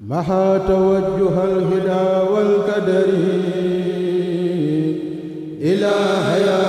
[0.00, 3.08] محا توجه الهدى والكدر
[5.60, 5.90] إلى
[6.30, 6.67] حياة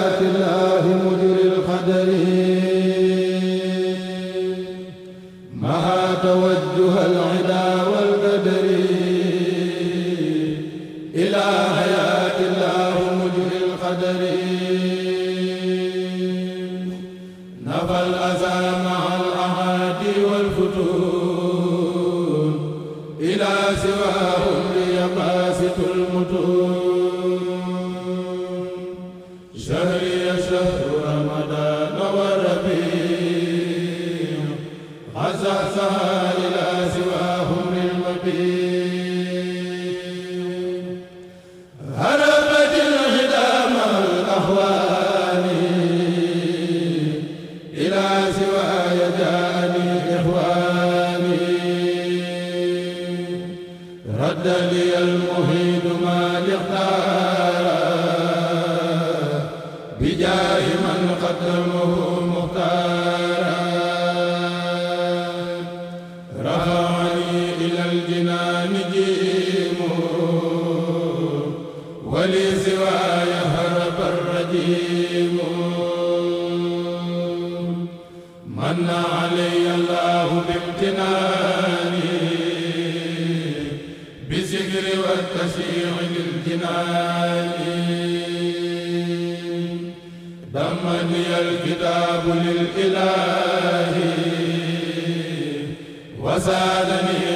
[96.40, 97.29] وسادني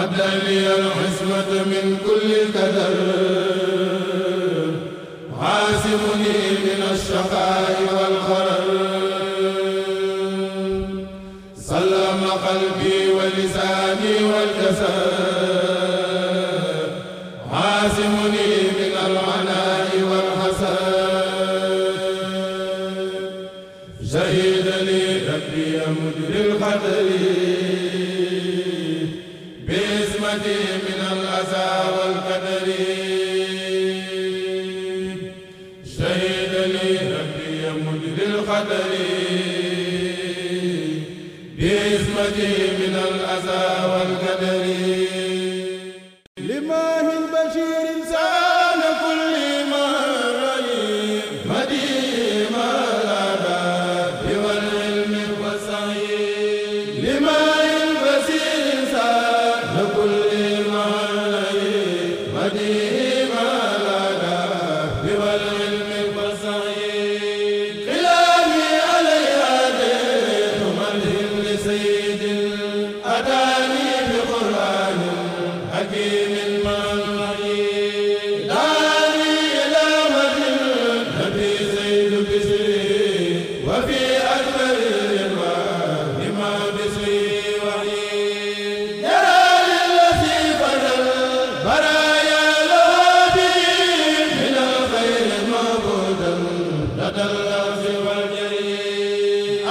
[0.00, 2.94] غدا لي العصمة من كل كدر
[5.40, 7.80] عاصمني من الشقاء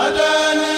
[0.09, 0.69] Adana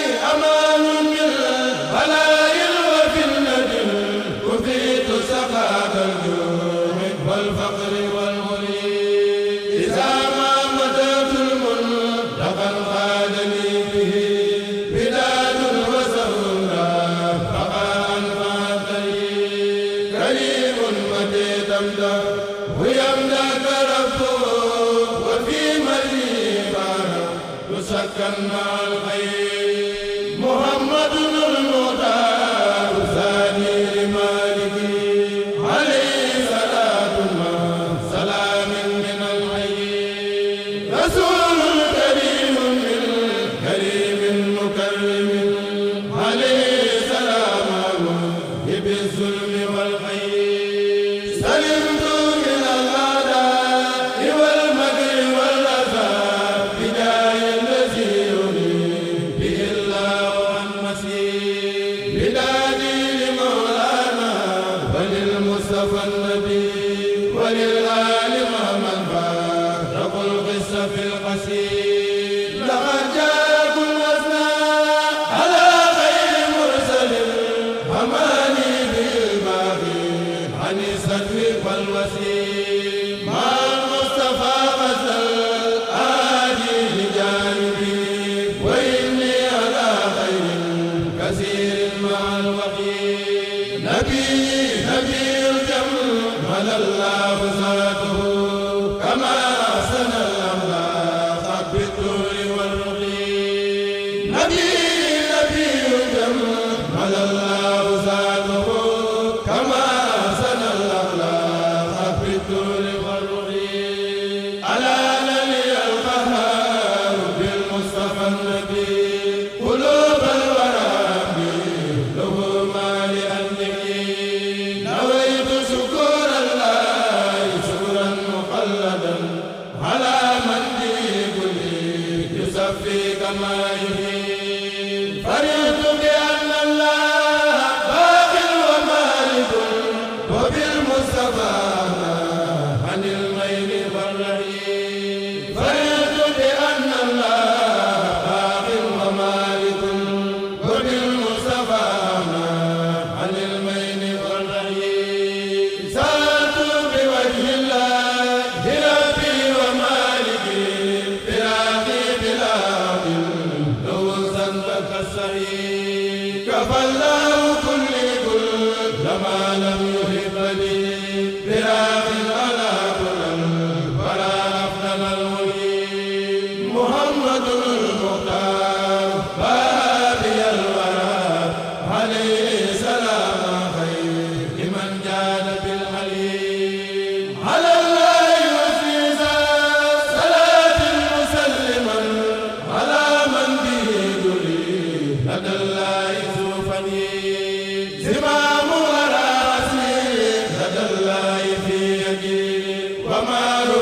[203.22, 203.81] Amaru.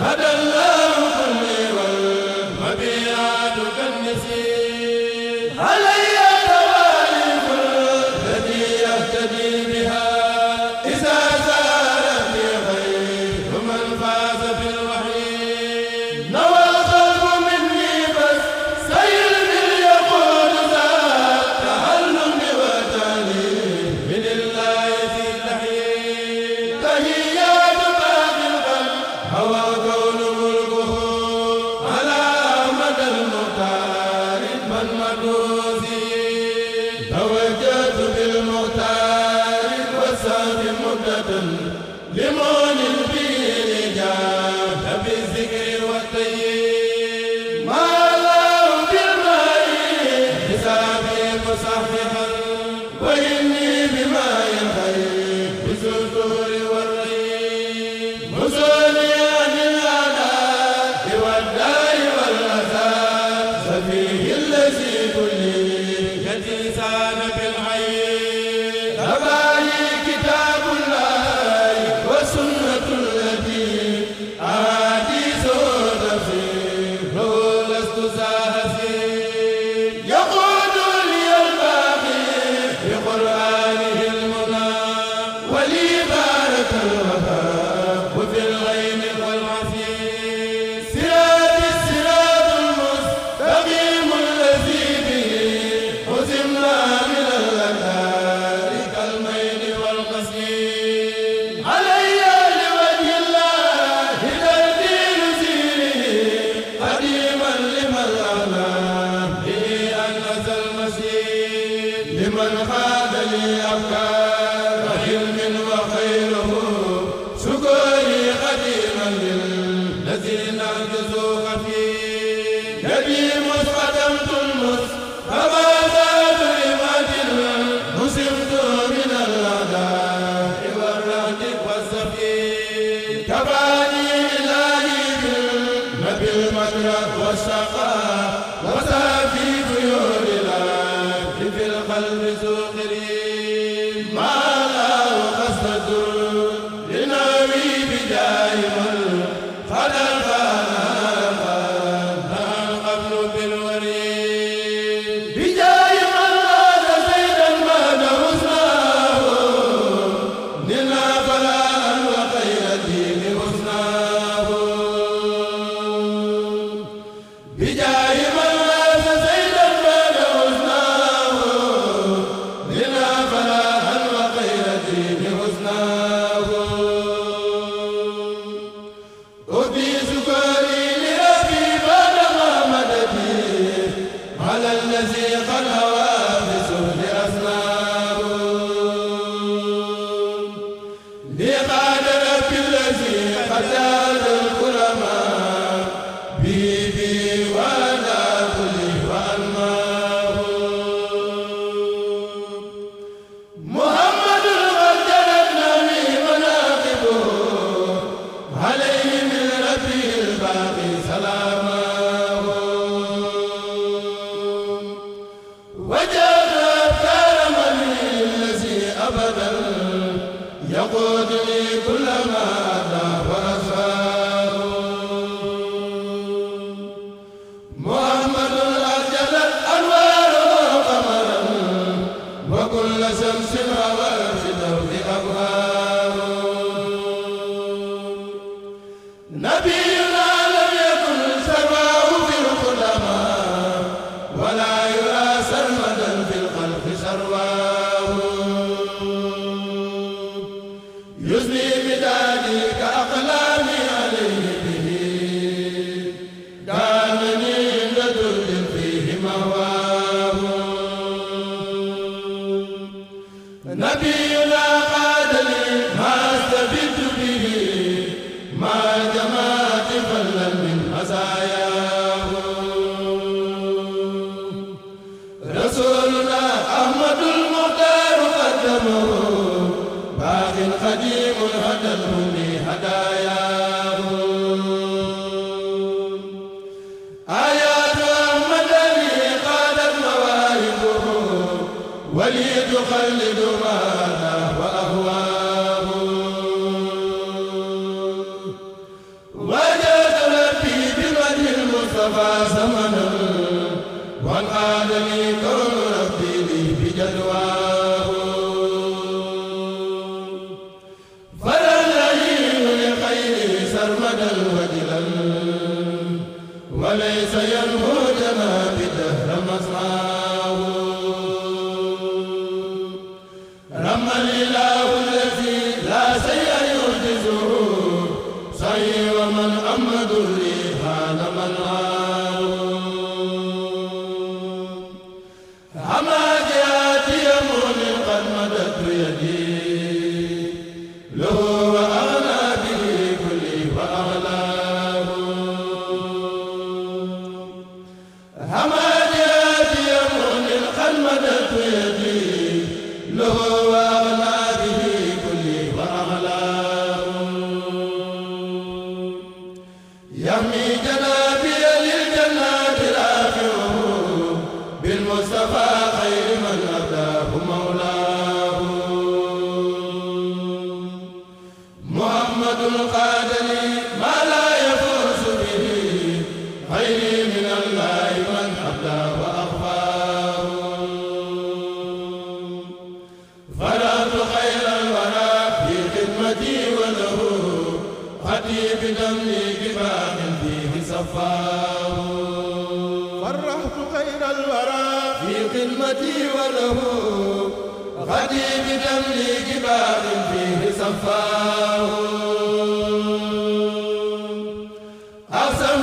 [0.00, 0.69] La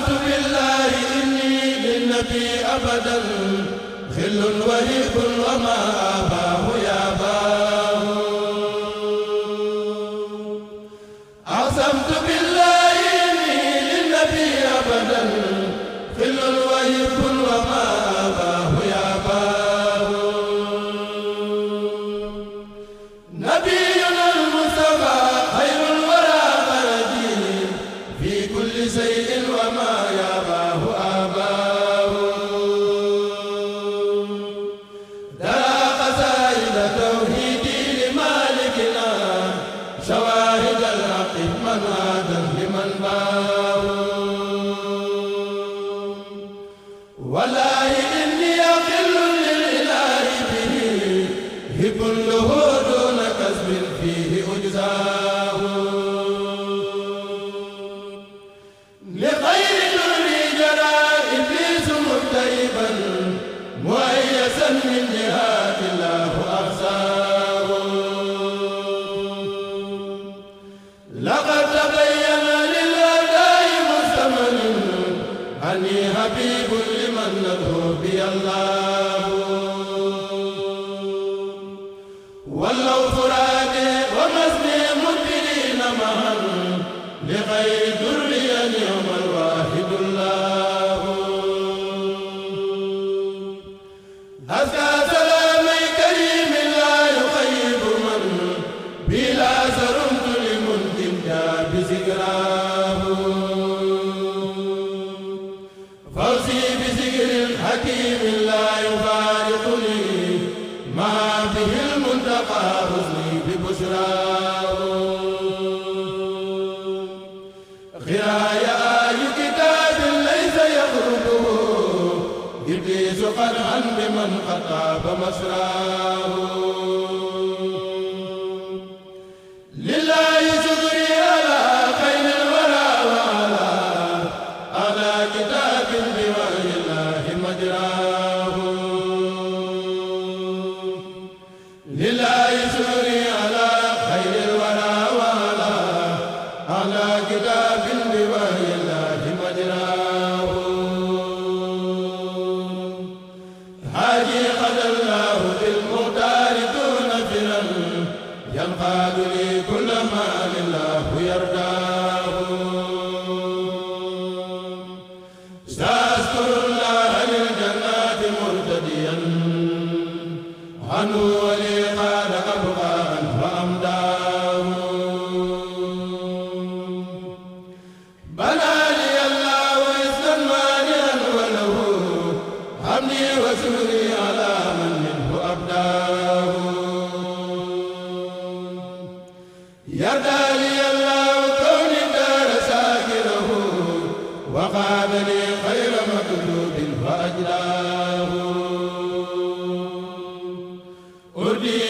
[0.07, 0.91] أقسمت بالله
[1.23, 3.21] إني للنبي أبدا
[4.15, 5.77] خل وهيب وما
[6.19, 6.76] أباه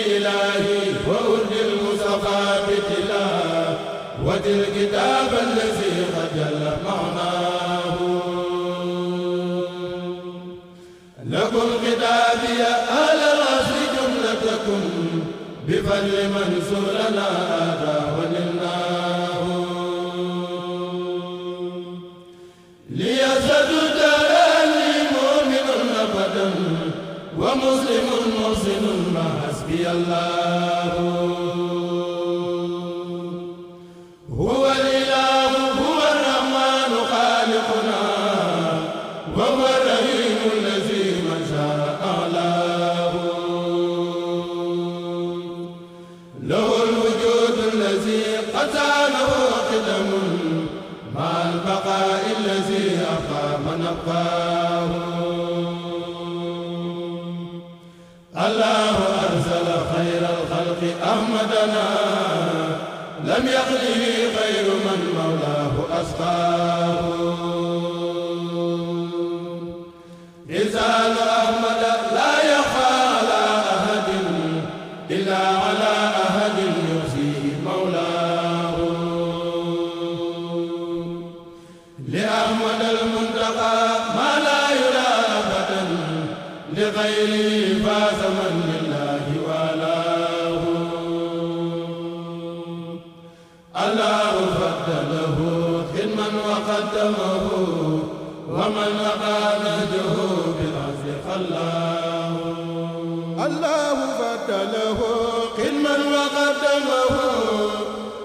[0.08, 6.38] إلهي وأن المصطفى بتلاوة الكتاب الذي قد
[6.86, 7.98] معناه.
[11.30, 12.64] لكم خطابي
[13.02, 14.82] أهل العصر جملتكم
[15.68, 17.30] بفضل منصورنا.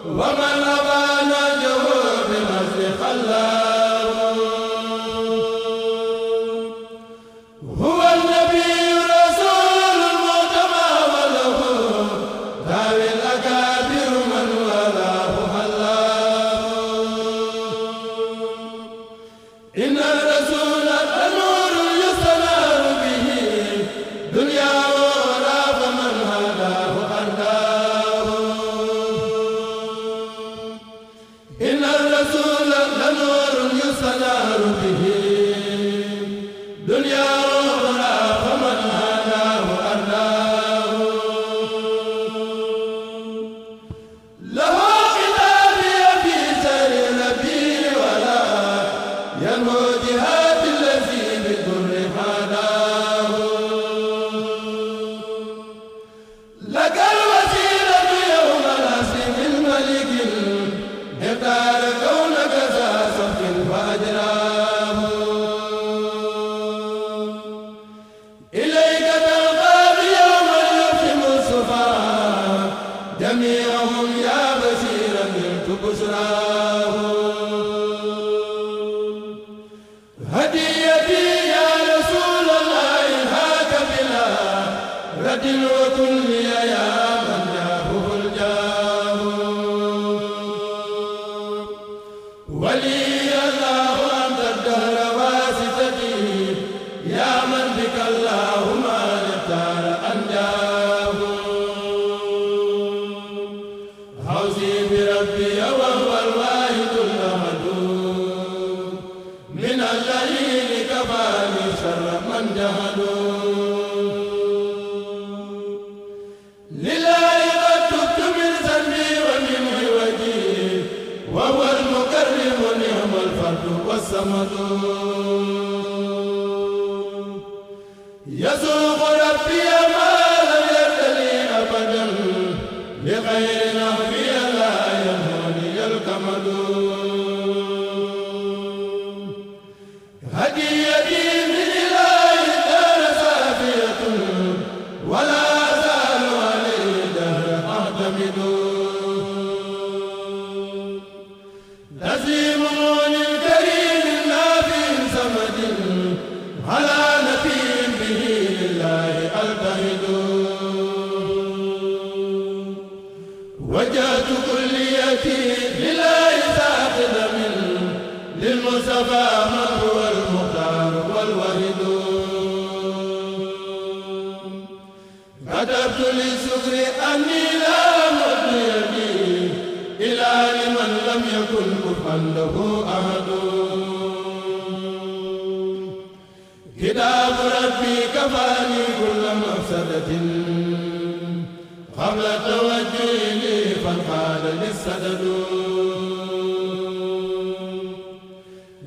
[0.07, 1.12] ومن أبى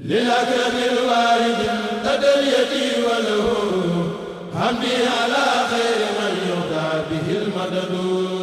[0.09, 1.69] للأكرم الوارد
[2.03, 3.47] تدريتي وله
[4.59, 8.34] حمدي على خير من يرضى به المدد.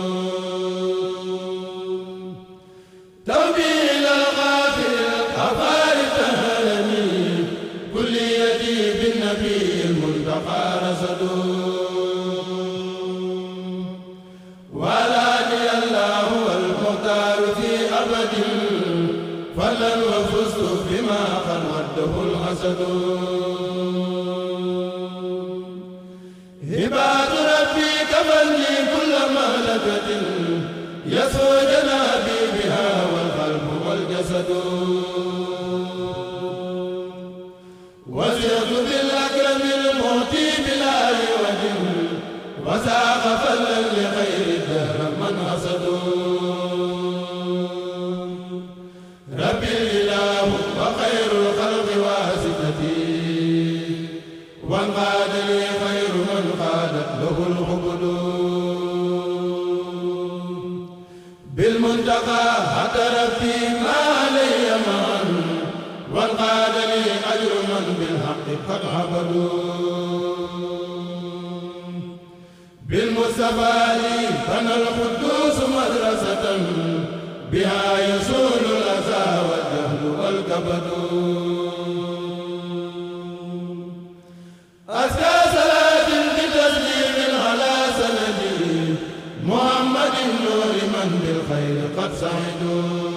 [90.78, 93.12] لمن بالخير قد سعدوا.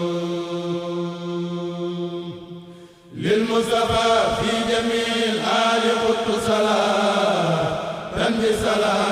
[3.16, 4.10] للمصطفى
[4.42, 7.80] في جميل الآل قدس صلاة
[8.16, 9.05] تنبي صلاة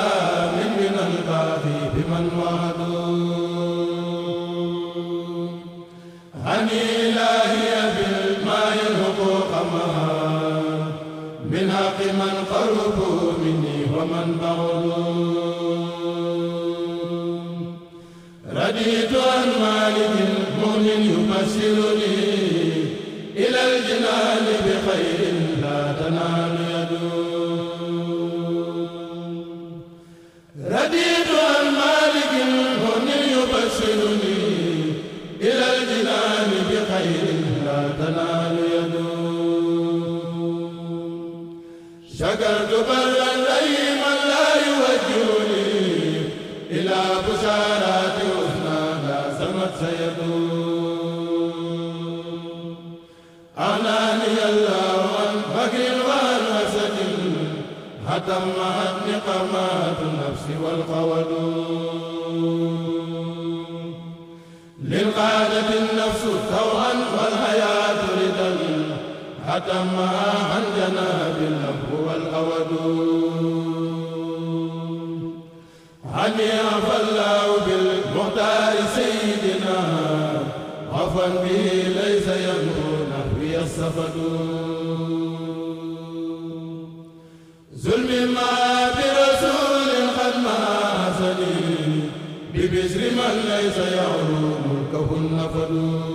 [69.74, 70.12] لما
[70.52, 71.10] هنجنا
[71.40, 72.72] بالله والأود.
[76.14, 79.80] هنيا فالله بالمختار سيدنا؟
[80.94, 81.68] عفوا به
[82.00, 84.16] ليس ينهو نحوي السفد.
[87.78, 88.54] ظلم ما
[88.98, 90.60] برسول قد ما
[91.00, 91.60] حسني
[92.54, 96.13] ببشر من ليس يعلو ملكه النفد.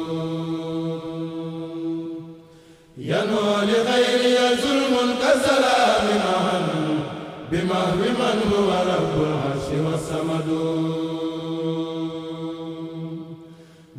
[7.52, 10.48] بمهو من هو رب العرش والصمد.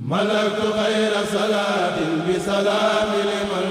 [0.08, 1.98] ملكت خير صلاة
[2.30, 3.70] بسلام لمن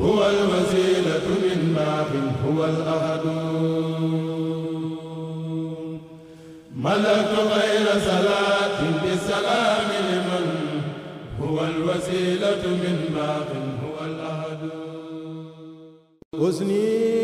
[0.00, 2.12] هو الوسيلة من باب
[2.46, 3.24] هو الأحد.
[6.76, 10.46] ملكت خير صلاة بسلام لمن
[11.42, 13.50] هو الوسيلة من باب
[13.84, 14.62] هو الأحد.
[16.34, 17.17] أزني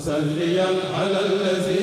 [0.00, 1.79] مسليا على الذي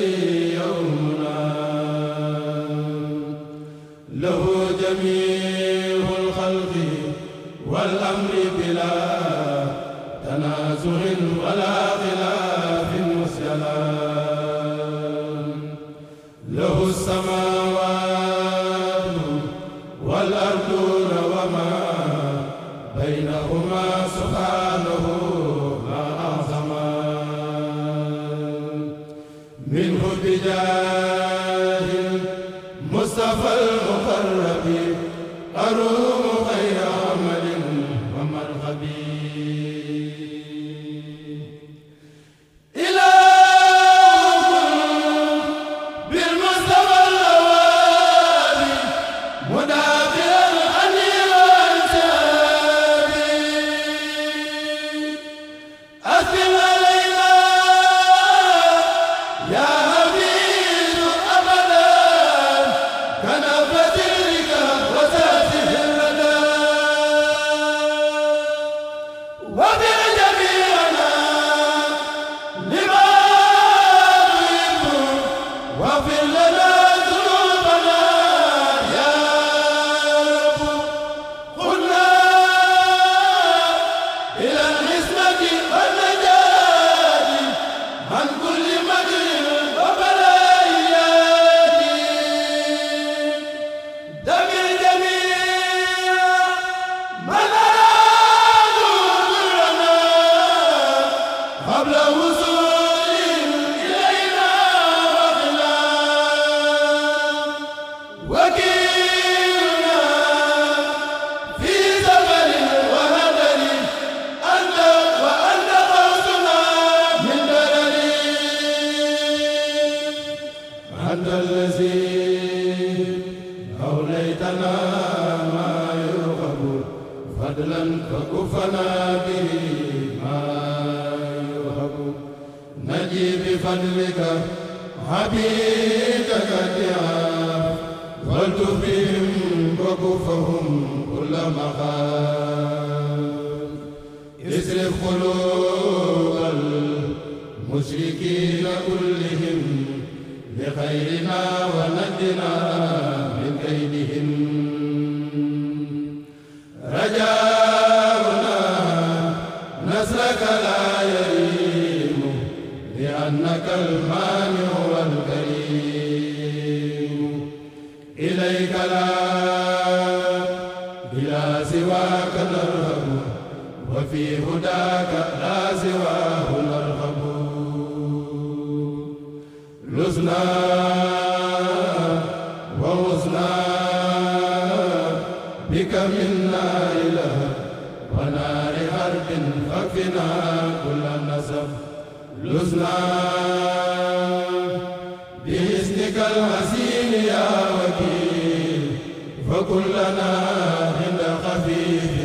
[200.28, 202.17] فكلنا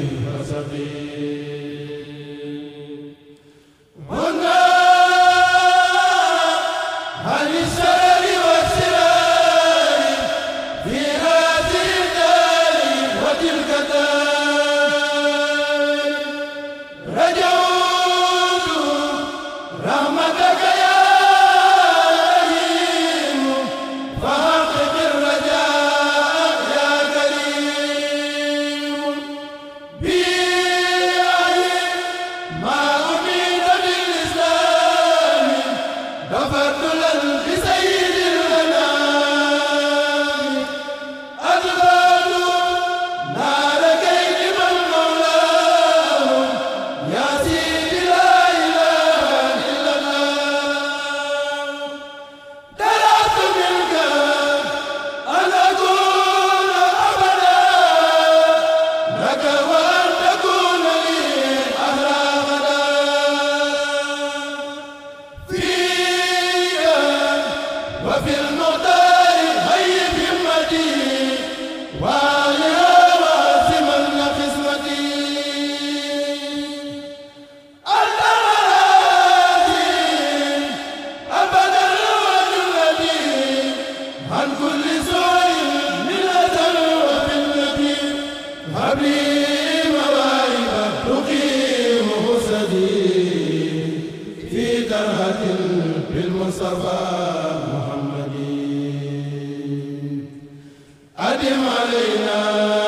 [101.31, 102.82] adim alayna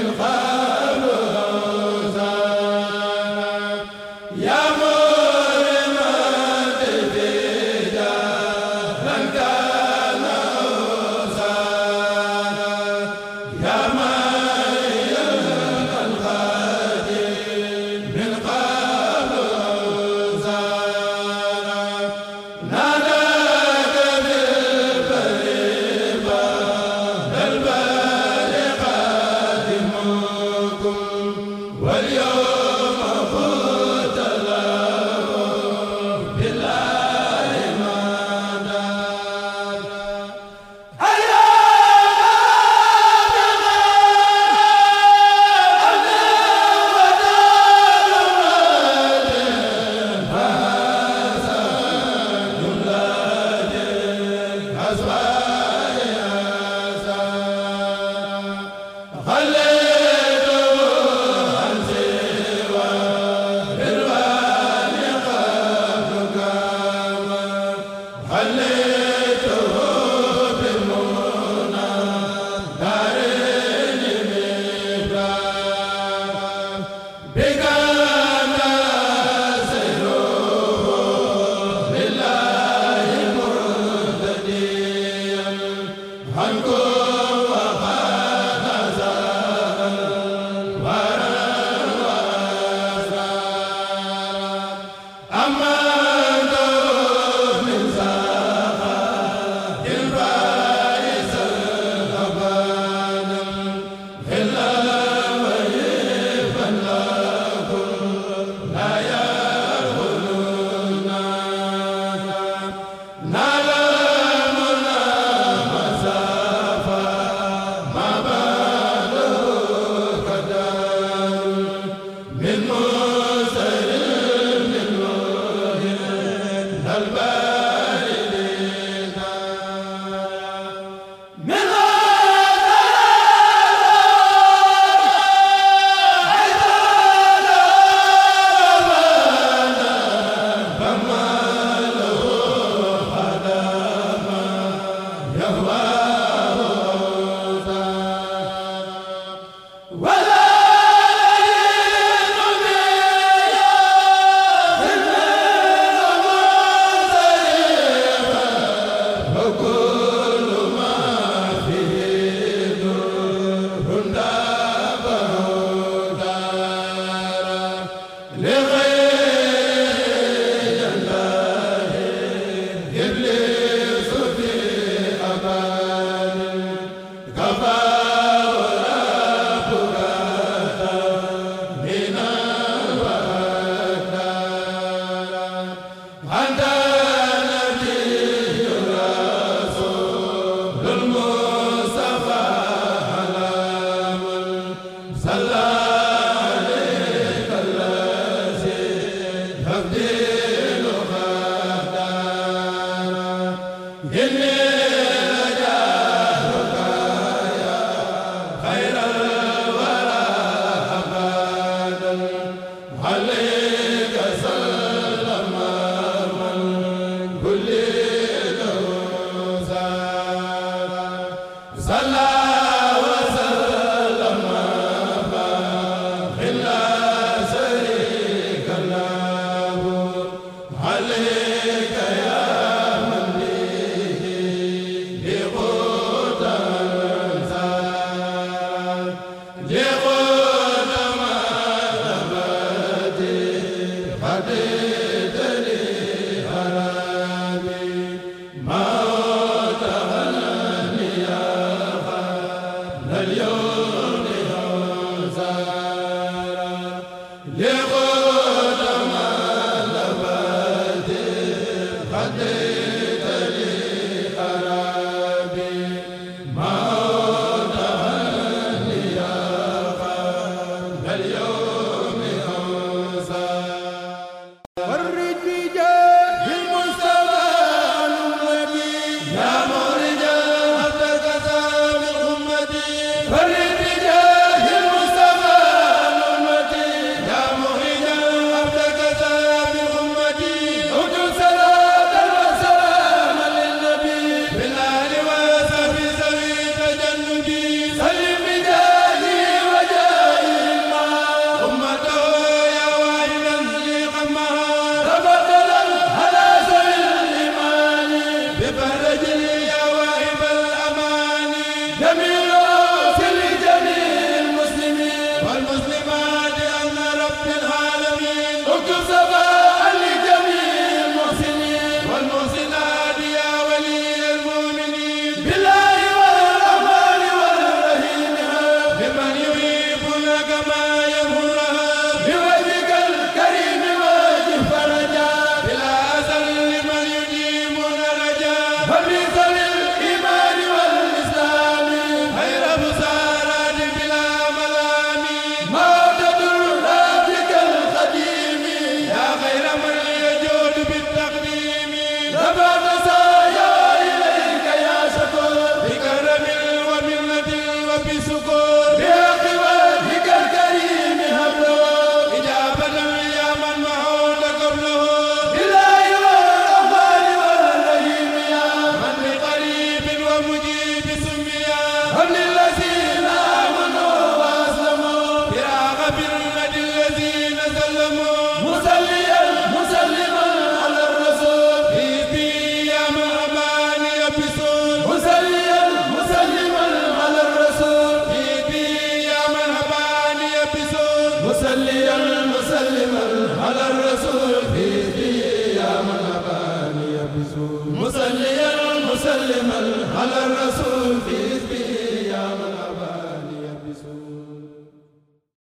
[0.00, 0.39] عليك